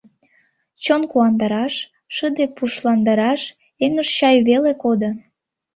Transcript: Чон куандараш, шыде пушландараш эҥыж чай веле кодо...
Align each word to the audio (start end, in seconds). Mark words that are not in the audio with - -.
Чон 0.83 1.01
куандараш, 1.11 1.75
шыде 2.15 2.45
пушландараш 2.55 3.41
эҥыж 3.83 4.07
чай 4.17 4.37
веле 4.47 4.71
кодо... 4.83 5.09